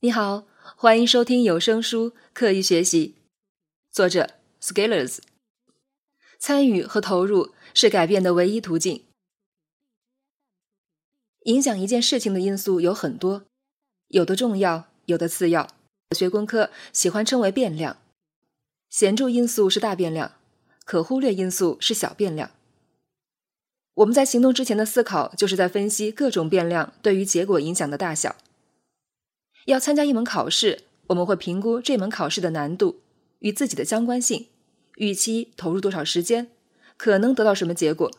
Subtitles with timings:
[0.00, 0.44] 你好，
[0.76, 3.14] 欢迎收听有声书《刻意学习》，
[3.90, 5.20] 作者 Scalers。
[6.38, 9.04] 参与和投入是改变的唯一途径。
[11.44, 13.46] 影响一件事情的因素有很多，
[14.08, 15.66] 有的重要，有的次要。
[16.14, 17.96] 学工科喜欢称为变量。
[18.90, 20.32] 显著因素是大变量，
[20.84, 22.50] 可忽略因素是小变量。
[23.94, 28.36] 我们在行动之前的思考，就是在分析各种变量对于结果影响的大小。
[29.66, 33.00] 要参加一门考试，我们会评估这门考试的难度
[33.40, 34.46] 与自己的相关性，
[34.96, 36.48] 预期投入多少时间，
[36.96, 38.10] 可能得到什么结果。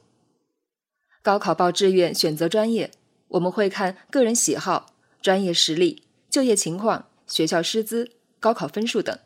[1.21, 2.91] 高考报志愿选择专业，
[3.29, 9.17] 我们会看个人喜好、专业实力、就业情况、学校师资、高考分数等。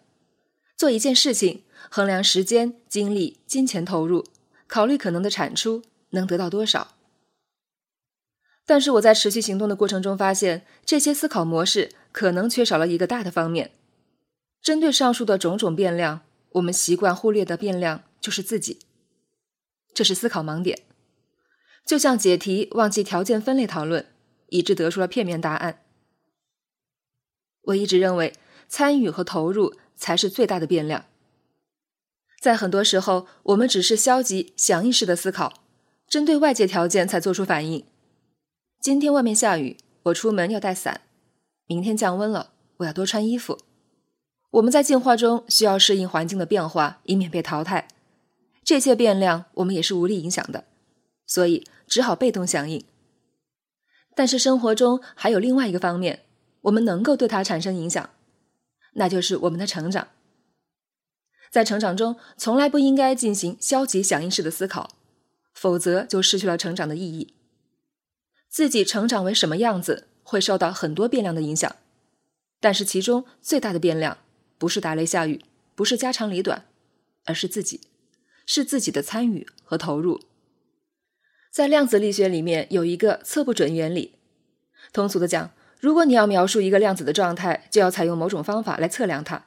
[0.77, 4.25] 做一件事情，衡量时间、精力、金钱投入，
[4.67, 5.81] 考虑可能的产出
[6.11, 6.95] 能得到多少。
[8.65, 11.91] 但是我在持续行动的过程中发现，这些思考模式。
[12.13, 13.71] 可能缺少了一个大的方面。
[14.61, 18.79] 针对上述的种种变量，我们习惯忽略的变量就是自己。
[19.93, 20.79] 这是思考盲点，
[21.85, 24.05] 就像解题忘记条件分类讨论，
[24.49, 25.83] 以致得出了片面答案。
[27.61, 28.33] 我一直认为，
[28.67, 31.05] 参与和投入才是最大的变量。
[32.41, 35.63] 在很多时候，我们只是消极响应式的思考，
[36.09, 37.85] 针对外界条件才做出反应。
[38.81, 41.01] 今天外面下雨，我出门要带伞。
[41.67, 43.59] 明天降温了，我要多穿衣服。
[44.53, 47.87] 我们在进化中需要适应环境的变化，以免被淘汰。
[48.63, 50.63] 这些变量我们也是无力影响的，
[51.27, 52.83] 所以只好被动响应。
[54.15, 56.21] 但是生活中还有另外一个方面，
[56.61, 58.09] 我们能够对它产生影响，
[58.95, 60.07] 那就是我们的成长。
[61.51, 64.89] 在成长中，从来不应该进行消极响应式的思考，
[65.53, 67.35] 否则就失去了成长的意义。
[68.51, 70.09] 自己成长为什么样子？
[70.23, 71.75] 会受到很多变量的影响，
[72.59, 74.17] 但是其中最大的变量
[74.57, 76.65] 不是打雷下雨，不是家长里短，
[77.25, 77.81] 而是自己，
[78.45, 80.21] 是自己的参与和投入。
[81.51, 84.15] 在量子力学里面有一个测不准原理，
[84.93, 89.45] 通俗的讲，如果你要描述一个量子的状态，就要采用某种方法来测量它。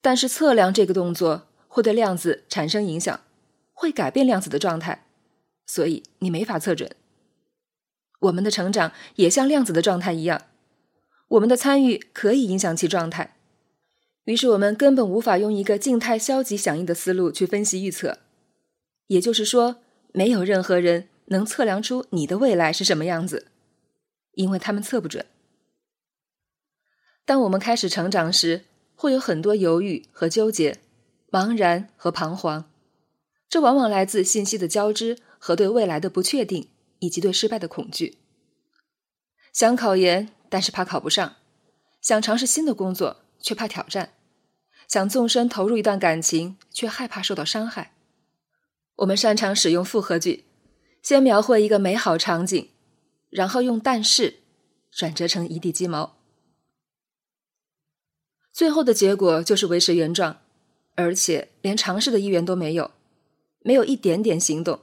[0.00, 3.20] 但是测量这个动作会对量子产生影响，
[3.72, 5.06] 会改变量子的状态，
[5.66, 6.90] 所以你没法测准。
[8.20, 10.42] 我们的成长也像量子的状态一样，
[11.28, 13.36] 我们的参与可以影响其状态。
[14.24, 18.18] 于是我们根本无法用一个静态消极响应的思路去分析预测。
[19.06, 19.76] 也就是说，
[20.12, 23.46] 没有任何人能测量出你的未来是什么样子，
[24.32, 25.24] 因为他们测不准。
[27.24, 28.64] 当我们开始成长时，
[28.94, 30.78] 会有很多犹豫和纠结、
[31.30, 32.70] 茫然和彷徨，
[33.48, 36.68] 这往往来自信息的交织和对未来的不确定。
[36.98, 38.18] 以及对失败的恐惧，
[39.52, 41.36] 想考研但是怕考不上，
[42.00, 44.14] 想尝试新的工作却怕挑战，
[44.86, 47.94] 想纵身投入一段感情却害怕受到伤害。
[48.96, 50.44] 我们擅长使用复合句，
[51.02, 52.68] 先描绘一个美好场景，
[53.30, 54.40] 然后用但是
[54.90, 56.16] 转折成一地鸡毛，
[58.52, 60.40] 最后的结果就是维持原状，
[60.96, 62.90] 而且连尝试的意愿都没有，
[63.60, 64.80] 没有一点点行动。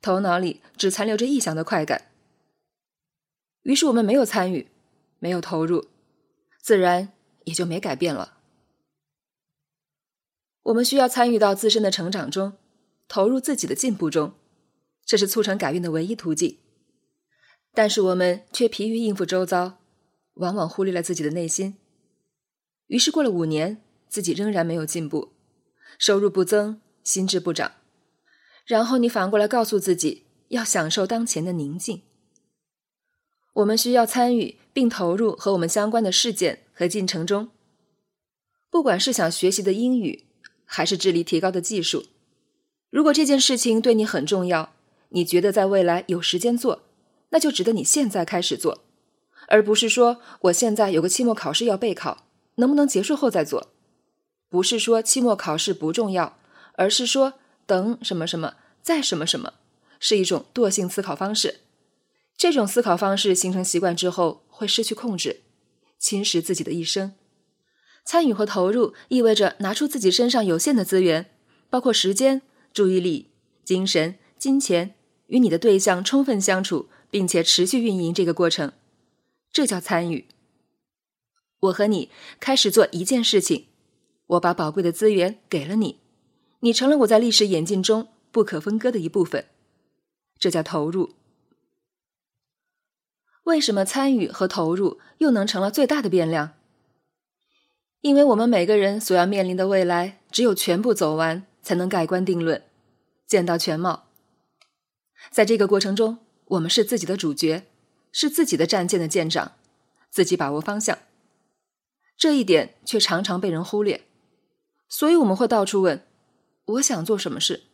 [0.00, 2.10] 头脑里只残留着臆想的快感，
[3.62, 4.68] 于是我们没有参与，
[5.18, 5.88] 没有投入，
[6.60, 7.12] 自然
[7.44, 8.38] 也就没改变了。
[10.62, 12.52] 我们需要参与到自身的成长中，
[13.08, 14.34] 投入自己的进步中，
[15.04, 16.58] 这是促成改变的唯一途径。
[17.74, 19.78] 但是我们却疲于应付周遭，
[20.34, 21.76] 往往忽略了自己的内心。
[22.86, 25.32] 于是过了五年，自己仍然没有进步，
[25.98, 27.72] 收入不增，心智不长。
[28.68, 32.02] 然后你反过来告诉自己，要享受当前的宁静。
[33.54, 37.48] 我们需要参与并投入和我们相关的事件和进程中，
[38.68, 40.26] 不管是想学习的英语，
[40.66, 42.04] 还是智力提高的技术。
[42.90, 44.74] 如果这件事情对你很重要，
[45.08, 46.82] 你觉得在未来有时间做，
[47.30, 48.84] 那就值得你现在开始做，
[49.48, 52.26] 而不是说我现在有个期末考试要备考，
[52.56, 53.68] 能不能结束后再做？
[54.50, 56.36] 不是说期末考试不重要，
[56.74, 57.32] 而是说。
[57.68, 59.52] 等什么什么，再什么什么，
[60.00, 61.60] 是一种惰性思考方式。
[62.34, 65.42] 这种思考方式形成习惯之后，会失去控制，
[65.98, 67.12] 侵蚀自己的一生。
[68.06, 71.30] 参与和投入意味着拿出自己身上有限的资源，
[71.68, 72.40] 包括时间、
[72.72, 73.32] 注意力、
[73.64, 74.94] 精神、金钱，
[75.26, 78.72] 与你的对象充分相处，并且持续运营这个过程，
[79.52, 80.26] 这叫参与。
[81.60, 82.08] 我和你
[82.40, 83.66] 开始做一件事情，
[84.26, 85.98] 我把宝贵的资源给了你。
[86.60, 89.46] 你成了我在历史演进中不可分割的一部分，
[90.38, 91.14] 这叫投入。
[93.44, 96.54] 为什么参与和投入又能成了最大的变量？
[98.00, 102.62] 因为我们每个人所要面临的未来，只有全部走完，才能盖棺定论，
[103.26, 104.08] 见到全貌。
[105.30, 107.64] 在这个过程中，我们是自己的主角，
[108.12, 109.52] 是自己的战舰的舰长，
[110.10, 110.98] 自己把握方向。
[112.16, 114.04] 这一点却常常被人忽略，
[114.88, 116.04] 所以我们会到处问
[116.68, 117.64] ：“我想做什么事？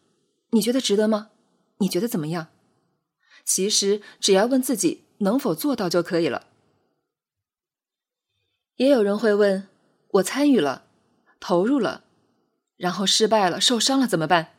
[0.50, 1.30] 你觉得值得吗？
[1.78, 2.48] 你觉得怎么样？”
[3.44, 6.48] 其实只要问自己能否做到就可以了。
[8.76, 9.68] 也有人会问
[10.14, 10.86] ：“我参与了，
[11.38, 12.04] 投入了，
[12.76, 14.52] 然后失败了，受伤了怎么办？”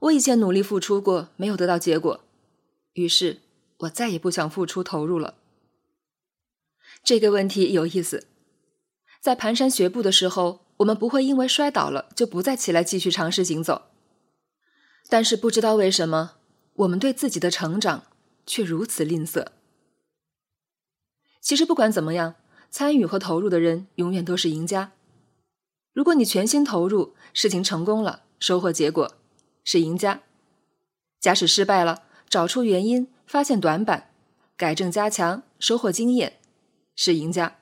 [0.00, 2.24] 我以前努力付出过，没有得到结果，
[2.94, 3.40] 于是
[3.80, 5.34] 我再也不想付出投入了。
[7.02, 8.26] 这个问题有意思，
[9.20, 13.90] 在蹒跚学步的时候，我们不会因为摔倒了就不再起来继续尝试行走。
[15.08, 16.36] 但是不知道为什么，
[16.74, 18.04] 我们对自己的成长
[18.46, 19.46] 却如此吝啬。
[21.40, 22.36] 其实不管怎么样，
[22.70, 24.92] 参与和投入的人永远都是赢家。
[25.92, 29.16] 如果你全心投入，事情成功了，收获结果。
[29.62, 30.22] 是赢家。
[31.20, 34.10] 假使失败了，找出原因，发现短板，
[34.56, 36.40] 改正加强，收获经验，
[36.96, 37.58] 是赢家。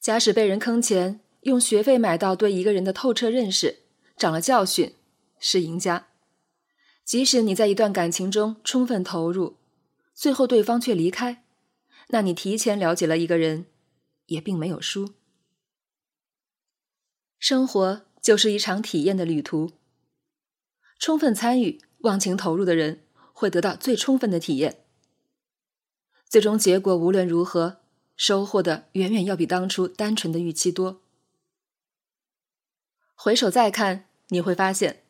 [0.00, 3.80] 假使被人坑钱，用学费买到对一个人的透彻认识，
[4.16, 4.94] 长了教训，
[5.38, 6.08] 是赢家。
[7.04, 9.56] 即使你在一段感情中充分投入，
[10.12, 11.44] 最后对方却离开，
[12.08, 13.66] 那你提前了解了一个人，
[14.26, 15.14] 也并没有输。
[17.38, 19.70] 生活就是一场体验的旅途。
[20.98, 24.84] 充分参与、忘情投入的人，会得到最充分的体验。
[26.28, 27.78] 最终结果无论如何，
[28.16, 31.00] 收获的远远要比当初单纯的预期多。
[33.20, 35.02] 回首再看，你会发现，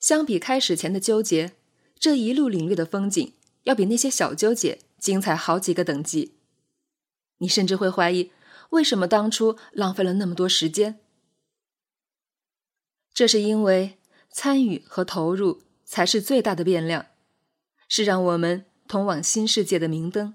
[0.00, 1.52] 相比开始前的纠结，
[2.00, 6.34] 这一路领略的风景，要比那些小纠结精彩好几个等级。
[7.38, 8.32] 你甚至会怀疑，
[8.70, 10.98] 为什么当初浪费了那么多时间？
[13.14, 13.98] 这是因为。
[14.36, 17.06] 参与和投入才是最大的变量，
[17.86, 20.34] 是让我们通往新世界的明灯。